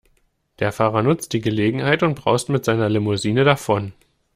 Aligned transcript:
Der 0.57 0.71
Fahrer 0.71 1.03
nutzt 1.03 1.31
die 1.31 1.41
Gelegenheit 1.41 2.01
und 2.01 2.15
braust 2.15 2.49
mit 2.49 2.65
seiner 2.65 2.89
Limousine 2.89 3.43
davon. 3.43 3.93